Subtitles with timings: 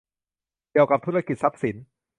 [0.71, 1.75] เกี่ยวกับธุรกิจทรัพย์สิน